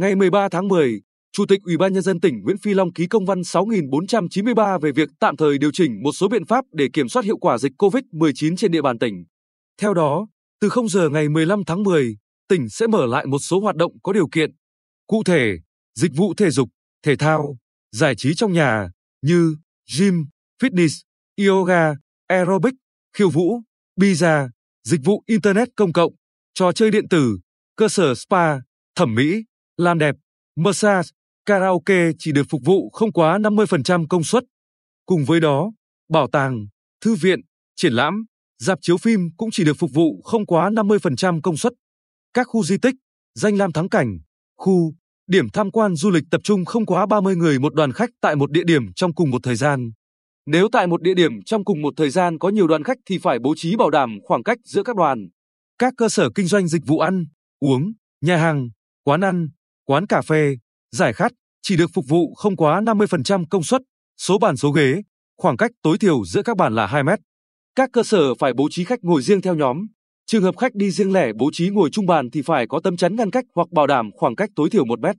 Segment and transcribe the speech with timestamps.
[0.00, 1.00] Ngày 13 tháng 10,
[1.32, 4.92] Chủ tịch Ủy ban nhân dân tỉnh Nguyễn Phi Long ký công văn 6493 về
[4.92, 7.72] việc tạm thời điều chỉnh một số biện pháp để kiểm soát hiệu quả dịch
[7.78, 9.24] COVID-19 trên địa bàn tỉnh.
[9.80, 10.26] Theo đó,
[10.60, 12.16] từ 0 giờ ngày 15 tháng 10,
[12.48, 14.50] tỉnh sẽ mở lại một số hoạt động có điều kiện.
[15.06, 15.56] Cụ thể,
[15.94, 16.68] dịch vụ thể dục,
[17.02, 17.56] thể thao,
[17.92, 18.90] giải trí trong nhà
[19.22, 19.56] như
[19.98, 20.26] gym,
[20.62, 21.02] fitness,
[21.46, 21.94] yoga,
[22.26, 22.74] aerobic,
[23.16, 23.60] khiêu vũ,
[24.00, 24.48] pizza,
[24.84, 26.12] dịch vụ internet công cộng,
[26.54, 27.38] trò chơi điện tử,
[27.76, 28.58] cơ sở spa,
[28.96, 29.44] thẩm mỹ,
[29.80, 30.14] làm đẹp,
[30.56, 31.08] massage,
[31.46, 34.44] karaoke chỉ được phục vụ không quá 50% công suất.
[35.06, 35.70] Cùng với đó,
[36.08, 36.66] bảo tàng,
[37.00, 37.40] thư viện,
[37.76, 38.24] triển lãm,
[38.58, 41.72] dạp chiếu phim cũng chỉ được phục vụ không quá 50% công suất.
[42.34, 42.94] Các khu di tích,
[43.34, 44.18] danh lam thắng cảnh,
[44.56, 44.94] khu,
[45.26, 48.36] điểm tham quan du lịch tập trung không quá 30 người một đoàn khách tại
[48.36, 49.90] một địa điểm trong cùng một thời gian.
[50.46, 53.18] Nếu tại một địa điểm trong cùng một thời gian có nhiều đoàn khách thì
[53.18, 55.28] phải bố trí bảo đảm khoảng cách giữa các đoàn.
[55.78, 57.26] Các cơ sở kinh doanh dịch vụ ăn,
[57.60, 58.68] uống, nhà hàng,
[59.04, 59.48] quán ăn,
[59.90, 60.56] quán cà phê,
[60.92, 63.82] giải khát chỉ được phục vụ không quá 50% công suất,
[64.18, 65.02] số bàn số ghế,
[65.38, 67.18] khoảng cách tối thiểu giữa các bàn là 2 mét.
[67.74, 69.86] Các cơ sở phải bố trí khách ngồi riêng theo nhóm.
[70.26, 72.96] Trường hợp khách đi riêng lẻ bố trí ngồi chung bàn thì phải có tấm
[72.96, 75.16] chắn ngăn cách hoặc bảo đảm khoảng cách tối thiểu 1 mét.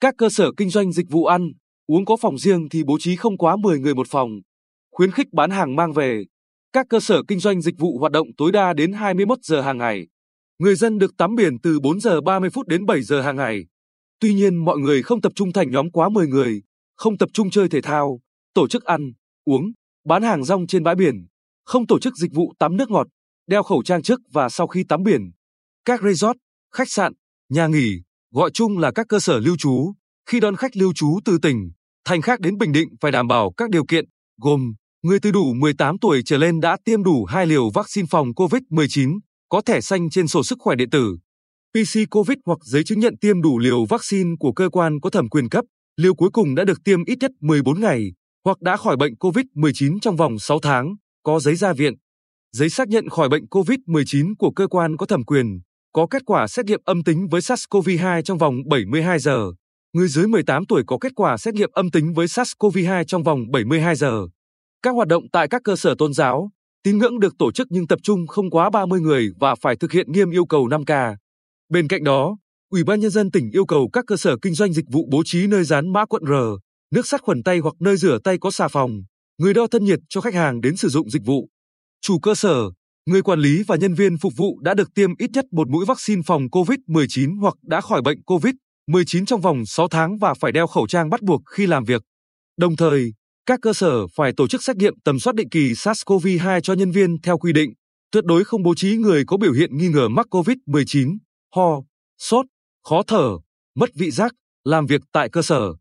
[0.00, 1.52] Các cơ sở kinh doanh dịch vụ ăn,
[1.86, 4.30] uống có phòng riêng thì bố trí không quá 10 người một phòng.
[4.92, 6.24] Khuyến khích bán hàng mang về.
[6.72, 9.78] Các cơ sở kinh doanh dịch vụ hoạt động tối đa đến 21 giờ hàng
[9.78, 10.06] ngày.
[10.58, 13.64] Người dân được tắm biển từ 4 giờ 30 phút đến 7 giờ hàng ngày.
[14.22, 16.62] Tuy nhiên mọi người không tập trung thành nhóm quá 10 người,
[16.96, 18.20] không tập trung chơi thể thao,
[18.54, 19.12] tổ chức ăn,
[19.44, 19.72] uống,
[20.06, 21.26] bán hàng rong trên bãi biển,
[21.64, 23.06] không tổ chức dịch vụ tắm nước ngọt,
[23.46, 25.30] đeo khẩu trang trước và sau khi tắm biển.
[25.84, 26.36] Các resort,
[26.74, 27.12] khách sạn,
[27.48, 27.92] nhà nghỉ,
[28.34, 29.92] gọi chung là các cơ sở lưu trú,
[30.26, 31.70] khi đón khách lưu trú từ tỉnh,
[32.04, 34.04] thành khác đến Bình Định phải đảm bảo các điều kiện,
[34.40, 38.28] gồm người từ đủ 18 tuổi trở lên đã tiêm đủ hai liều vaccine phòng
[38.28, 41.16] COVID-19, có thẻ xanh trên sổ sức khỏe điện tử,
[41.74, 45.28] PC COVID hoặc giấy chứng nhận tiêm đủ liều vaccine của cơ quan có thẩm
[45.28, 45.64] quyền cấp,
[45.96, 48.12] liều cuối cùng đã được tiêm ít nhất 14 ngày,
[48.44, 51.94] hoặc đã khỏi bệnh COVID-19 trong vòng 6 tháng, có giấy ra viện.
[52.52, 55.60] Giấy xác nhận khỏi bệnh COVID-19 của cơ quan có thẩm quyền,
[55.92, 59.44] có kết quả xét nghiệm âm tính với SARS-CoV-2 trong vòng 72 giờ.
[59.92, 63.40] Người dưới 18 tuổi có kết quả xét nghiệm âm tính với SARS-CoV-2 trong vòng
[63.52, 64.22] 72 giờ.
[64.82, 66.50] Các hoạt động tại các cơ sở tôn giáo,
[66.84, 69.92] tín ngưỡng được tổ chức nhưng tập trung không quá 30 người và phải thực
[69.92, 71.16] hiện nghiêm yêu cầu 5K.
[71.72, 72.36] Bên cạnh đó,
[72.70, 75.22] Ủy ban nhân dân tỉnh yêu cầu các cơ sở kinh doanh dịch vụ bố
[75.24, 76.32] trí nơi dán mã quận R,
[76.94, 78.90] nước sát khuẩn tay hoặc nơi rửa tay có xà phòng,
[79.38, 81.48] người đo thân nhiệt cho khách hàng đến sử dụng dịch vụ.
[82.00, 82.70] Chủ cơ sở,
[83.06, 85.84] người quản lý và nhân viên phục vụ đã được tiêm ít nhất một mũi
[85.84, 90.66] vaccine phòng COVID-19 hoặc đã khỏi bệnh COVID-19 trong vòng 6 tháng và phải đeo
[90.66, 92.02] khẩu trang bắt buộc khi làm việc.
[92.56, 93.12] Đồng thời,
[93.46, 96.90] các cơ sở phải tổ chức xét nghiệm tầm soát định kỳ SARS-CoV-2 cho nhân
[96.90, 97.72] viên theo quy định,
[98.12, 101.16] tuyệt đối không bố trí người có biểu hiện nghi ngờ mắc COVID-19
[101.56, 101.82] ho,
[102.18, 102.46] sốt,
[102.84, 103.38] khó thở,
[103.74, 104.32] mất vị giác,
[104.64, 105.74] làm việc tại cơ sở.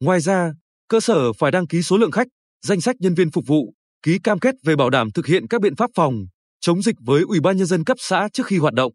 [0.00, 0.52] Ngoài ra,
[0.88, 2.26] cơ sở phải đăng ký số lượng khách,
[2.66, 5.60] danh sách nhân viên phục vụ, ký cam kết về bảo đảm thực hiện các
[5.60, 6.14] biện pháp phòng,
[6.60, 8.92] chống dịch với Ủy ban nhân dân cấp xã trước khi hoạt động.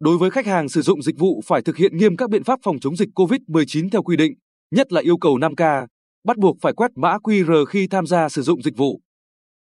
[0.00, 2.58] Đối với khách hàng sử dụng dịch vụ phải thực hiện nghiêm các biện pháp
[2.62, 4.32] phòng chống dịch COVID-19 theo quy định,
[4.70, 5.86] nhất là yêu cầu 5K,
[6.24, 9.00] bắt buộc phải quét mã QR khi tham gia sử dụng dịch vụ.